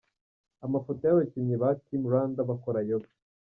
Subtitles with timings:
[0.65, 3.09] Amafoto y’abakinnyi ba Team Rwanda bakora Yoga.